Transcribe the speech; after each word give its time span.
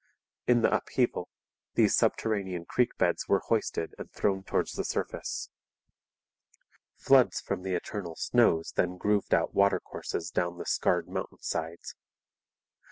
In 0.47 0.63
the 0.63 0.75
upheaval 0.75 1.29
these 1.75 1.95
subterranean 1.95 2.65
creek 2.65 2.97
beds 2.97 3.27
were 3.29 3.37
hoisted 3.45 3.93
and 3.99 4.11
thrown 4.11 4.41
towards 4.43 4.71
the 4.73 4.83
surface. 4.83 5.51
Floods 6.97 7.39
from 7.39 7.61
the 7.61 7.75
eternal 7.75 8.15
snows 8.15 8.71
then 8.75 8.97
grooved 8.97 9.31
out 9.35 9.53
watercourses 9.53 10.31
down 10.31 10.57
the 10.57 10.65
scarred 10.65 11.07
mountainsides. 11.07 11.93